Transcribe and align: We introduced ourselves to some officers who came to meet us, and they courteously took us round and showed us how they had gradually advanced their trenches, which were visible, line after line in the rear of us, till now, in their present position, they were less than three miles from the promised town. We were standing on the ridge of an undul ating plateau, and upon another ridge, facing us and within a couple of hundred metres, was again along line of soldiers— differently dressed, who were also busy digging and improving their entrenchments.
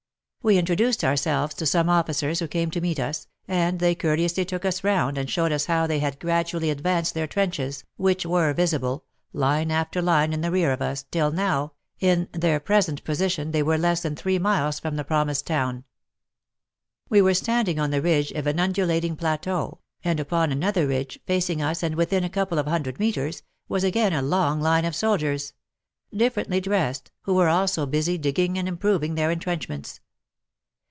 We 0.43 0.57
introduced 0.57 1.03
ourselves 1.03 1.53
to 1.53 1.67
some 1.67 1.87
officers 1.87 2.39
who 2.39 2.47
came 2.47 2.71
to 2.71 2.81
meet 2.81 2.99
us, 2.99 3.27
and 3.47 3.77
they 3.79 3.93
courteously 3.93 4.43
took 4.45 4.65
us 4.65 4.83
round 4.83 5.15
and 5.19 5.29
showed 5.29 5.51
us 5.51 5.67
how 5.67 5.85
they 5.85 5.99
had 5.99 6.19
gradually 6.19 6.71
advanced 6.71 7.13
their 7.13 7.27
trenches, 7.27 7.83
which 7.95 8.25
were 8.25 8.51
visible, 8.51 9.05
line 9.33 9.69
after 9.69 10.01
line 10.01 10.33
in 10.33 10.41
the 10.41 10.49
rear 10.49 10.71
of 10.71 10.81
us, 10.81 11.05
till 11.11 11.29
now, 11.29 11.73
in 11.99 12.27
their 12.31 12.59
present 12.59 13.03
position, 13.03 13.51
they 13.51 13.61
were 13.61 13.77
less 13.77 14.01
than 14.01 14.15
three 14.15 14.39
miles 14.39 14.79
from 14.79 14.95
the 14.95 15.03
promised 15.03 15.45
town. 15.45 15.83
We 17.07 17.21
were 17.21 17.35
standing 17.35 17.77
on 17.77 17.91
the 17.91 18.01
ridge 18.01 18.31
of 18.31 18.47
an 18.47 18.57
undul 18.57 18.89
ating 18.89 19.17
plateau, 19.17 19.77
and 20.03 20.19
upon 20.19 20.51
another 20.51 20.87
ridge, 20.87 21.19
facing 21.27 21.61
us 21.61 21.83
and 21.83 21.93
within 21.93 22.23
a 22.23 22.29
couple 22.31 22.57
of 22.57 22.65
hundred 22.65 22.99
metres, 22.99 23.43
was 23.69 23.83
again 23.83 24.11
along 24.13 24.59
line 24.59 24.85
of 24.85 24.95
soldiers— 24.95 25.53
differently 26.11 26.59
dressed, 26.59 27.11
who 27.25 27.35
were 27.35 27.47
also 27.49 27.85
busy 27.85 28.17
digging 28.17 28.57
and 28.57 28.67
improving 28.67 29.13
their 29.13 29.29
entrenchments. 29.29 29.99